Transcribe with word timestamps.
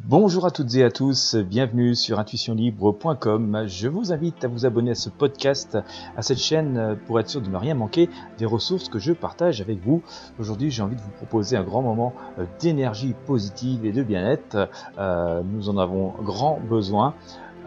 Bonjour 0.00 0.46
à 0.46 0.50
toutes 0.50 0.74
et 0.74 0.84
à 0.84 0.90
tous, 0.90 1.36
bienvenue 1.36 1.94
sur 1.94 2.18
intuitionlibre.com. 2.18 3.64
Je 3.66 3.88
vous 3.88 4.10
invite 4.10 4.42
à 4.42 4.48
vous 4.48 4.64
abonner 4.64 4.92
à 4.92 4.94
ce 4.94 5.10
podcast, 5.10 5.76
à 6.16 6.22
cette 6.22 6.38
chaîne 6.38 6.96
pour 7.06 7.20
être 7.20 7.28
sûr 7.28 7.42
de 7.42 7.50
ne 7.50 7.56
rien 7.58 7.74
manquer 7.74 8.08
des 8.38 8.46
ressources 8.46 8.88
que 8.88 8.98
je 8.98 9.12
partage 9.12 9.60
avec 9.60 9.84
vous. 9.84 10.02
Aujourd'hui, 10.38 10.70
j'ai 10.70 10.82
envie 10.82 10.96
de 10.96 11.00
vous 11.00 11.10
proposer 11.10 11.58
un 11.58 11.62
grand 11.62 11.82
moment 11.82 12.14
euh, 12.38 12.46
d'énergie 12.58 13.14
positive 13.26 13.84
et 13.84 13.92
de 13.92 14.02
bien-être. 14.02 14.70
Euh, 14.98 15.42
nous 15.44 15.68
en 15.68 15.76
avons 15.76 16.14
grand 16.22 16.58
besoin. 16.66 17.14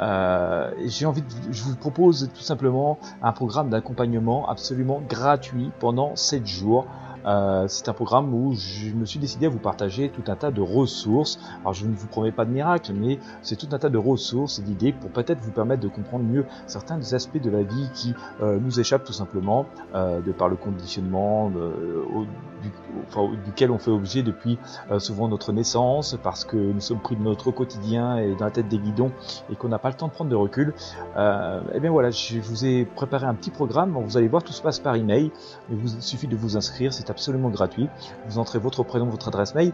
Euh, 0.02 0.72
j'ai 0.84 1.06
envie 1.06 1.22
de, 1.22 1.28
je 1.52 1.64
vous 1.64 1.76
propose 1.76 2.30
tout 2.34 2.42
simplement 2.42 2.98
un 3.22 3.34
programme 3.34 3.70
d'accompagnement 3.70 4.50
absolument 4.50 5.02
gratuit 5.08 5.70
pendant 5.80 6.16
7 6.16 6.48
jours. 6.48 6.88
Euh, 7.26 7.66
c'est 7.68 7.90
un 7.90 7.94
programme 7.94 8.34
où 8.34 8.54
je 8.54 8.92
me 8.94 9.06
suis 9.06 9.20
décidé 9.20 9.48
à 9.48 9.50
vous 9.50 9.60
partager 9.60 10.10
tout 10.10 10.24
un 10.28 10.36
tas 10.36 10.52
de 10.52 10.62
ressources. 10.62 11.40
Alors 11.62 11.74
je 11.74 11.86
ne 11.86 11.94
vous 11.94 12.08
promets 12.08 12.32
pas 12.32 12.46
de 12.46 12.52
miracle, 12.52 12.94
mais 12.94 13.20
c'est 13.42 13.56
tout 13.56 13.70
un 13.72 13.80
tas 13.80 13.90
de 13.90 13.98
ressources 13.98 14.60
et 14.60 14.62
d'idées 14.62 14.94
pour 14.94 15.10
peut-être 15.10 15.40
vous 15.40 15.52
permettre 15.52 15.82
de 15.82 15.88
comprendre 15.88 16.24
mieux 16.24 16.46
certains 16.68 16.98
des 16.98 17.14
aspects 17.14 17.42
de 17.42 17.50
la 17.50 17.64
vie 17.64 17.90
qui 17.94 18.14
euh, 18.42 18.60
nous 18.60 18.80
échappent 18.80 19.04
tout 19.04 19.14
simplement 19.14 19.66
euh, 19.94 20.22
de 20.22 20.32
par 20.32 20.50
le 20.50 20.56
conditionnement 20.56 21.52
duquel 23.46 23.72
on 23.72 23.78
fait 23.78 23.92
objet 23.92 24.24
depuis 24.24 24.58
souvent 25.00 25.28
notre 25.28 25.52
naissance, 25.52 26.18
parce 26.24 26.46
que 26.46 26.58
nous 26.58 26.82
sommes 26.82 27.00
pris 27.00 27.16
de 27.16 27.22
notre 27.22 27.52
quotidien 27.52 28.18
et 28.18 28.36
dans 28.36 28.46
la 28.46 28.52
tête 28.52 28.68
des 28.68 28.78
guidons 28.78 29.12
et 29.52 29.56
qu'on 29.56 29.70
n'a 29.70 29.80
pas 29.80 29.90
le 29.90 29.96
temps 29.96 30.08
de 30.08 30.12
prendre 30.12 30.30
de 30.30 30.36
recul. 30.36 30.74
et 31.18 31.20
eh 31.74 31.80
bien 31.80 31.92
voilà, 31.92 32.12
je 32.12 32.40
vous 32.40 32.66
ai 32.66 32.86
préparé 32.86 33.26
un 33.26 33.36
petit 33.36 33.52
programme. 33.52 33.98
Vous 33.98 34.18
allez 34.18 34.28
voir, 34.28 34.44
tout 34.44 34.54
se 34.54 34.62
passe 34.62 34.80
par 34.80 34.96
email. 34.96 35.32
Il 35.70 35.78
vous 35.78 36.02
suffit 36.02 36.28
de 36.28 36.36
vous 36.36 36.58
inscrire. 36.58 36.94
C'est 36.94 37.10
absolument 37.10 37.50
gratuit. 37.50 37.90
Vous 38.28 38.40
entrez 38.40 38.60
votre 38.60 38.84
prénom, 38.84 39.06
votre 39.06 39.28
adresse 39.28 39.56
mail. 39.56 39.74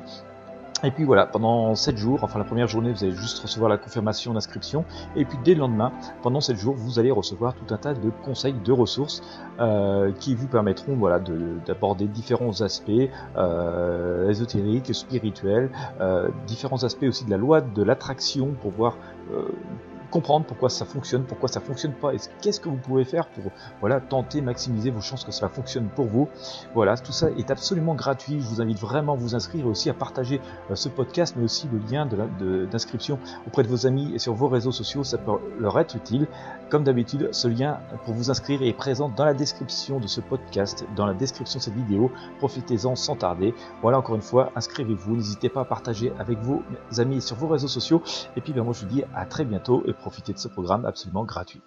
Et 0.83 0.91
puis 0.91 1.03
voilà, 1.03 1.25
pendant 1.25 1.75
7 1.75 1.97
jours, 1.97 2.23
enfin 2.23 2.39
la 2.39 2.45
première 2.45 2.67
journée, 2.67 2.91
vous 2.91 3.03
allez 3.03 3.15
juste 3.15 3.39
recevoir 3.39 3.69
la 3.69 3.77
confirmation 3.77 4.33
d'inscription. 4.33 4.83
Et 5.15 5.25
puis 5.25 5.37
dès 5.43 5.53
le 5.53 5.59
lendemain, 5.59 5.91
pendant 6.23 6.41
7 6.41 6.57
jours, 6.57 6.75
vous 6.75 6.97
allez 6.99 7.11
recevoir 7.11 7.53
tout 7.53 7.71
un 7.73 7.77
tas 7.77 7.93
de 7.93 8.09
conseils, 8.23 8.53
de 8.53 8.71
ressources 8.71 9.21
euh, 9.59 10.11
qui 10.19 10.33
vous 10.33 10.47
permettront 10.47 10.95
voilà, 10.95 11.19
d'aborder 11.19 12.05
différents 12.05 12.61
aspects 12.61 12.91
euh, 13.37 14.29
ésotériques, 14.29 14.93
spirituels, 14.93 15.69
euh, 15.99 16.29
différents 16.47 16.83
aspects 16.83 17.03
aussi 17.03 17.25
de 17.25 17.31
la 17.31 17.37
loi 17.37 17.61
de 17.61 17.83
l'attraction 17.83 18.55
pour 18.61 18.71
voir 18.71 18.97
euh, 19.31 19.49
comprendre 20.11 20.45
pourquoi 20.45 20.69
ça 20.69 20.85
fonctionne, 20.85 21.23
pourquoi 21.23 21.49
ça 21.49 21.59
fonctionne 21.59 21.93
pas, 21.93 22.13
et 22.13 22.17
qu'est-ce 22.41 22.59
que 22.59 22.69
vous 22.69 22.77
pouvez 22.77 23.05
faire 23.05 23.27
pour 23.27 23.51
voilà 23.79 23.99
tenter, 23.99 24.41
maximiser 24.41 24.91
vos 24.91 25.01
chances 25.01 25.23
que 25.23 25.31
cela 25.31 25.49
fonctionne 25.49 25.87
pour 25.87 26.05
vous. 26.05 26.27
Voilà, 26.75 26.97
tout 26.97 27.11
ça 27.11 27.29
est 27.31 27.49
absolument 27.49 27.95
gratuit. 27.95 28.39
Je 28.41 28.47
vous 28.47 28.61
invite 28.61 28.77
vraiment 28.77 29.13
à 29.13 29.15
vous 29.15 29.33
inscrire 29.33 29.65
et 29.65 29.69
aussi 29.69 29.89
à 29.89 29.93
partager 29.93 30.39
euh, 30.69 30.75
ce 30.75 30.89
podcast, 30.89 31.35
mais 31.37 31.43
aussi 31.45 31.67
le 31.71 31.79
lien 31.91 32.07
d'inscription 32.69 33.17
auprès 33.47 33.63
de 33.63 33.67
vos 33.67 33.87
amis 33.87 34.11
et 34.13 34.19
sur 34.19 34.33
vos 34.33 34.47
réseaux 34.47 34.71
sociaux, 34.71 35.03
ça 35.03 35.17
peut 35.17 35.31
leur 35.59 35.79
être 35.79 35.95
utile. 35.95 36.27
Comme 36.69 36.83
d'habitude, 36.83 37.29
ce 37.31 37.47
lien 37.47 37.79
pour 38.05 38.13
vous 38.13 38.29
inscrire 38.29 38.61
est 38.61 38.73
présent 38.73 39.09
dans 39.09 39.25
la 39.25 39.33
description 39.33 39.99
de 39.99 40.07
ce 40.07 40.21
podcast, 40.21 40.85
dans 40.95 41.05
la 41.05 41.13
description 41.13 41.59
de 41.59 41.63
cette 41.63 41.73
vidéo. 41.73 42.11
Profitez-en 42.37 42.95
sans 42.95 43.15
tarder. 43.15 43.53
Voilà, 43.81 43.97
encore 43.97 44.15
une 44.15 44.21
fois, 44.21 44.51
inscrivez-vous. 44.55 45.15
N'hésitez 45.15 45.49
pas 45.49 45.61
à 45.61 45.65
partager 45.65 46.13
avec 46.19 46.39
vos 46.39 46.61
amis 46.97 47.21
sur 47.21 47.35
vos 47.35 47.47
réseaux 47.47 47.67
sociaux. 47.67 48.01
Et 48.35 48.41
puis, 48.41 48.53
ben, 48.53 48.63
moi, 48.63 48.73
je 48.73 48.81
vous 48.81 48.91
dis 48.91 49.03
à 49.13 49.25
très 49.25 49.45
bientôt 49.45 49.83
profitez 50.01 50.33
de 50.33 50.39
ce 50.39 50.47
programme 50.47 50.85
absolument 50.85 51.23
gratuit. 51.23 51.61